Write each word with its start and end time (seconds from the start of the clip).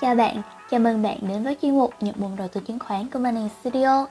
Chào 0.00 0.14
bạn, 0.14 0.42
chào 0.70 0.80
mừng 0.80 1.02
bạn 1.02 1.18
đến 1.28 1.44
với 1.44 1.56
chuyên 1.62 1.78
mục 1.78 1.94
Nhập 2.00 2.18
môn 2.18 2.36
đầu 2.36 2.48
tư 2.48 2.60
chứng 2.60 2.78
khoán 2.78 3.08
của 3.10 3.18
Money 3.18 3.48
Studio. 3.60 4.06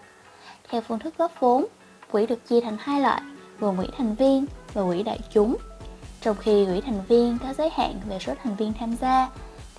Theo 0.69 0.81
phương 0.81 0.99
thức 0.99 1.17
góp 1.17 1.31
vốn, 1.39 1.65
quỹ 2.11 2.25
được 2.25 2.47
chia 2.47 2.61
thành 2.61 2.77
hai 2.79 3.01
loại, 3.01 3.21
gồm 3.59 3.77
quỹ 3.77 3.87
thành 3.97 4.15
viên 4.15 4.45
và 4.73 4.81
quỹ 4.87 5.03
đại 5.03 5.19
chúng. 5.33 5.55
Trong 6.21 6.35
khi 6.39 6.65
quỹ 6.65 6.81
thành 6.81 7.01
viên 7.07 7.37
có 7.43 7.53
giới 7.53 7.69
hạn 7.69 8.01
về 8.09 8.19
số 8.19 8.33
thành 8.43 8.55
viên 8.55 8.73
tham 8.79 8.95
gia, 9.01 9.29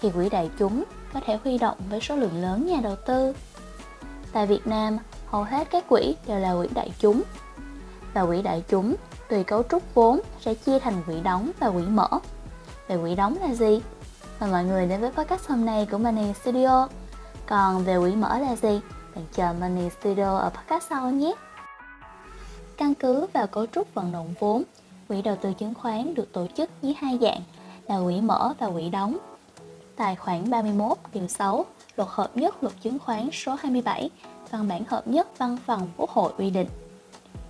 thì 0.01 0.11
quỹ 0.11 0.29
đại 0.29 0.51
chúng 0.59 0.85
có 1.13 1.21
thể 1.27 1.39
huy 1.45 1.59
động 1.59 1.77
với 1.91 2.01
số 2.01 2.17
lượng 2.17 2.43
lớn 2.43 2.67
nhà 2.67 2.81
đầu 2.83 2.97
tư. 3.07 3.35
Tại 4.33 4.47
Việt 4.47 4.67
Nam, 4.67 4.99
hầu 5.27 5.43
hết 5.43 5.71
các 5.71 5.89
quỹ 5.89 6.15
đều 6.27 6.39
là 6.39 6.55
quỹ 6.61 6.69
đại 6.75 6.93
chúng. 6.99 7.23
Và 8.15 8.27
quỹ 8.27 8.43
đại 8.43 8.63
chúng 8.69 8.95
tùy 9.29 9.45
cấu 9.45 9.63
trúc 9.63 9.95
vốn 9.95 10.21
sẽ 10.41 10.55
chia 10.55 10.79
thành 10.79 11.03
quỹ 11.07 11.21
đóng 11.21 11.51
và 11.61 11.71
quỹ 11.71 11.83
mở. 11.83 12.09
Về 12.89 12.97
quỹ 13.03 13.15
đóng 13.15 13.37
là 13.41 13.55
gì? 13.55 13.81
Và 14.45 14.51
mọi 14.51 14.65
người 14.65 14.87
đến 14.87 15.01
với 15.01 15.11
podcast 15.11 15.49
hôm 15.49 15.65
nay 15.65 15.87
của 15.91 15.99
Money 15.99 16.33
Studio. 16.33 16.89
Còn 17.47 17.85
về 17.85 17.99
quỹ 17.99 18.15
mở 18.15 18.39
là 18.39 18.57
gì? 18.57 18.81
Bạn 19.15 19.25
chờ 19.33 19.53
Money 19.61 19.91
Studio 20.01 20.39
ở 20.39 20.51
podcast 20.51 20.85
sau 20.91 21.11
nhé. 21.11 21.35
Căn 22.77 22.95
cứ 22.95 23.27
vào 23.33 23.47
cấu 23.47 23.67
trúc 23.67 23.95
vận 23.95 24.13
động 24.13 24.35
vốn, 24.41 24.63
quỹ 25.09 25.23
đầu 25.23 25.37
tư 25.37 25.53
chứng 25.53 25.75
khoán 25.75 26.15
được 26.15 26.33
tổ 26.33 26.47
chức 26.57 26.71
dưới 26.83 26.95
hai 26.99 27.19
dạng 27.21 27.41
là 27.89 28.01
quỹ 28.05 28.21
mở 28.21 28.53
và 28.59 28.71
quỹ 28.71 28.89
đóng. 28.89 29.17
Tài 29.97 30.17
khoản 30.17 30.51
31 30.51 30.99
điều 31.13 31.29
6 31.29 31.65
Luật 31.97 32.09
hợp 32.13 32.37
nhất 32.37 32.63
luật 32.63 32.75
chứng 32.83 32.99
khoán 32.99 33.29
số 33.33 33.57
27 33.59 34.11
văn 34.51 34.69
bản 34.69 34.85
hợp 34.89 35.07
nhất 35.07 35.39
văn 35.39 35.57
phòng 35.67 35.89
Quốc 35.97 36.11
hội 36.11 36.33
quy 36.39 36.51
định. 36.51 36.69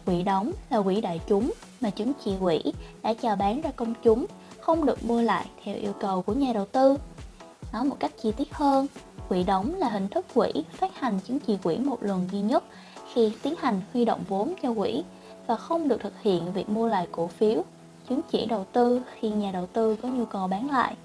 Quỹ 0.07 0.23
đóng 0.23 0.51
là 0.71 0.83
quỹ 0.83 1.01
đại 1.01 1.21
chúng 1.27 1.53
mà 1.81 1.91
chứng 1.91 2.13
chỉ 2.25 2.35
quỹ 2.41 2.63
đã 3.03 3.15
chào 3.15 3.37
bán 3.37 3.61
ra 3.61 3.71
công 3.77 3.95
chúng 4.03 4.27
không 4.65 4.87
được 4.87 5.05
mua 5.05 5.23
lại 5.23 5.47
theo 5.65 5.77
yêu 5.77 5.93
cầu 6.01 6.23
của 6.23 6.33
nhà 6.33 6.53
đầu 6.53 6.67
tư. 6.67 6.97
Nói 7.73 7.85
một 7.85 7.97
cách 8.01 8.13
chi 8.23 8.33
tiết 8.33 8.55
hơn, 8.55 8.87
quỹ 9.29 9.43
đóng 9.43 9.75
là 9.75 9.89
hình 9.89 10.09
thức 10.09 10.27
quỹ 10.35 10.53
phát 10.73 10.95
hành 10.95 11.21
chứng 11.21 11.39
chỉ 11.39 11.57
quỹ 11.63 11.77
một 11.77 12.03
lần 12.03 12.29
duy 12.33 12.41
nhất 12.41 12.65
khi 13.13 13.33
tiến 13.43 13.55
hành 13.59 13.81
huy 13.93 14.05
động 14.05 14.25
vốn 14.29 14.55
cho 14.63 14.75
quỹ 14.75 15.03
và 15.47 15.57
không 15.57 15.89
được 15.89 16.01
thực 16.01 16.13
hiện 16.23 16.53
việc 16.53 16.69
mua 16.69 16.89
lại 16.89 17.09
cổ 17.13 17.27
phiếu, 17.27 17.63
chứng 18.09 18.21
chỉ 18.31 18.47
đầu 18.47 18.67
tư 18.73 19.03
khi 19.21 19.29
nhà 19.29 19.53
đầu 19.53 19.67
tư 19.67 19.97
có 20.03 20.09
nhu 20.09 20.25
cầu 20.25 20.49
bán 20.49 20.71
lại. 20.71 20.97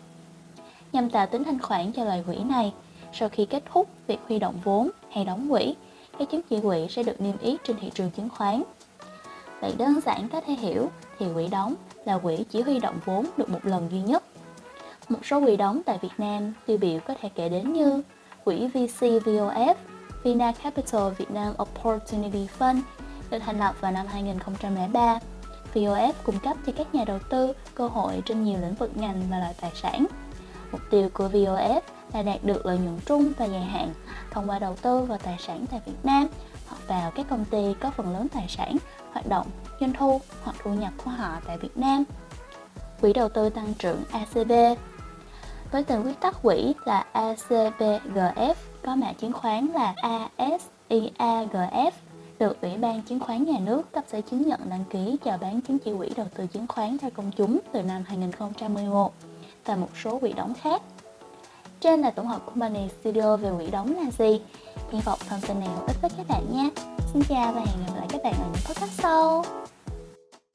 Nhằm 0.92 1.10
tạo 1.10 1.28
tính 1.28 1.44
thanh 1.44 1.60
khoản 1.60 1.92
cho 1.92 2.04
loại 2.04 2.24
quỹ 2.28 2.38
này, 2.38 2.74
sau 3.14 3.30
khi 3.30 3.46
kết 3.46 3.64
thúc 3.74 3.88
việc 4.08 4.20
huy 4.28 4.40
động 4.40 4.56
vốn 4.64 4.90
hay 5.10 5.26
đóng 5.26 5.50
quỹ, 5.50 5.76
các 6.20 6.30
chứng 6.32 6.42
chỉ 6.50 6.60
quỹ 6.62 6.88
sẽ 6.90 7.04
được 7.04 7.22
niêm 7.22 7.38
yết 7.38 7.64
trên 7.64 7.78
thị 7.82 7.92
trường 7.94 8.12
chứng 8.12 8.30
khoán. 8.30 8.64
Vậy 9.62 9.74
đơn 9.78 10.02
giản 10.06 10.30
có 10.30 10.42
thể 10.42 10.54
hiểu 10.54 10.90
thì 11.20 11.26
quỹ 11.34 11.48
đóng 11.48 11.76
là 12.06 12.18
quỹ 12.18 12.46
chỉ 12.50 12.62
huy 12.62 12.80
động 12.80 13.00
vốn 13.06 13.26
được 13.38 13.50
một 13.50 13.60
lần 13.64 13.88
duy 13.92 14.02
nhất. 14.02 14.24
Một 15.10 15.20
số 15.24 15.46
quỹ 15.46 15.56
đóng 15.56 15.82
tại 15.86 16.00
Việt 16.02 16.14
Nam 16.18 16.54
tiêu 16.66 16.78
biểu 16.78 17.00
có 17.08 17.14
thể 17.22 17.30
kể 17.36 17.50
đến 17.50 17.74
như 17.74 18.04
quỹ 18.44 18.68
VC 18.68 19.02
VOF, 19.02 19.76
Vina 20.24 20.52
Capital 20.52 21.12
Việt 21.18 21.32
Nam 21.32 21.54
Opportunity 21.62 22.48
Fund 22.60 22.82
được 23.30 23.40
thành 23.40 23.60
lập 23.60 23.76
vào 23.82 23.92
năm 23.92 24.08
2003. 24.08 25.20
VOF 25.74 26.14
cung 26.24 26.40
cấp 26.40 26.58
cho 26.66 26.72
các 26.78 26.96
nhà 26.96 27.04
đầu 27.04 27.20
tư 27.30 27.54
cơ 27.76 27.88
hội 27.88 28.22
trên 28.26 28.44
nhiều 28.44 28.60
lĩnh 28.62 28.76
vực 28.76 28.98
ngành 28.98 29.22
và 29.32 29.40
loại 29.40 29.54
tài 29.62 29.72
sản. 29.76 30.06
Mục 30.72 30.82
tiêu 30.92 31.10
của 31.14 31.28
VOF 31.28 31.82
là 32.14 32.22
đạt 32.22 32.44
được 32.44 32.66
lợi 32.66 32.78
nhuận 32.78 33.00
trung 33.06 33.32
và 33.38 33.46
dài 33.46 33.62
hạn 33.62 33.94
thông 34.32 34.50
qua 34.50 34.60
đầu 34.60 34.76
tư 34.82 35.02
vào 35.02 35.18
tài 35.18 35.38
sản 35.40 35.66
tại 35.72 35.82
Việt 35.86 35.98
Nam 36.04 36.28
hoặc 36.68 36.88
vào 36.88 37.12
các 37.12 37.26
công 37.30 37.46
ty 37.46 37.74
có 37.80 37.92
phần 37.92 38.14
lớn 38.14 38.28
tài 38.34 38.46
sản, 38.50 38.78
hoạt 39.12 39.28
động, 39.30 39.48
doanh 39.80 39.94
thu 39.94 40.22
hoặc 40.44 40.56
thu 40.64 40.74
nhập 40.74 40.94
của 41.04 41.12
họ 41.12 41.38
tại 41.48 41.58
Việt 41.58 41.78
Nam. 41.78 42.04
Quỹ 43.02 43.14
đầu 43.14 43.30
tư 43.30 43.50
tăng 43.50 43.74
trưởng 43.74 44.04
ACB 44.12 44.52
với 45.72 45.84
tên 45.84 46.04
viết 46.04 46.20
tắt 46.20 46.36
quỹ 46.42 46.74
là 46.86 47.06
ACBGF 47.14 48.54
có 48.86 48.96
mã 48.96 49.14
chứng 49.14 49.34
khoán 49.34 49.68
là 49.68 49.94
ASIAGF 50.38 51.92
được 52.40 52.62
Ủy 52.62 52.78
ban 52.78 53.02
Chứng 53.02 53.20
khoán 53.20 53.44
Nhà 53.44 53.60
nước 53.60 53.92
cấp 53.92 54.04
giấy 54.12 54.22
chứng 54.22 54.48
nhận 54.48 54.60
đăng 54.70 54.84
ký 54.90 55.18
chào 55.26 55.38
bán 55.38 55.62
chứng 55.62 55.80
chỉ 55.80 55.92
quỹ 55.98 56.10
đầu 56.18 56.28
tư 56.36 56.48
chứng 56.48 56.68
khoán 56.68 56.98
cho 56.98 57.10
công 57.10 57.32
chúng 57.38 57.60
từ 57.72 57.82
năm 57.82 58.04
2011 58.08 59.14
và 59.66 59.76
một 59.76 59.90
số 60.04 60.20
quỹ 60.20 60.34
đóng 60.34 60.54
khác. 60.62 60.82
Trên 61.82 62.02
là 62.02 62.12
tổng 62.12 62.28
hợp 62.28 62.42
của 62.46 62.52
Money 62.56 62.90
Studio 63.02 63.38
về 63.38 63.50
quỹ 63.58 63.68
đóng 63.72 63.96
là 63.96 64.12
gì. 64.12 64.42
Hy 64.92 65.00
vọng 65.02 65.20
thông 65.30 65.42
tin 65.42 65.60
này 65.60 65.70
hữu 65.76 65.88
ích 65.88 66.02
với 66.02 66.12
các 66.18 66.28
bạn 66.30 66.44
nhé 66.54 66.70
Xin 67.14 67.24
chào 67.30 67.54
và 67.54 67.62
hẹn 67.62 67.78
gặp 67.88 67.94
lại 67.96 68.08
các 68.10 68.24
bạn 68.24 68.34
ở 68.34 68.46
những 68.46 68.64
podcast 68.66 68.92
sau. 68.92 69.46